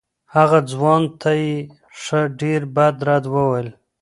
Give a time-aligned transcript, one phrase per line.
[0.35, 1.53] هغه ځوان ته یې
[2.01, 3.69] ښه ډېر بد رد وویل.